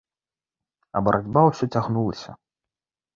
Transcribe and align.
А 0.99 1.01
барацьба 1.07 1.43
ўсё 1.49 1.65
цягнулася. 1.77 2.31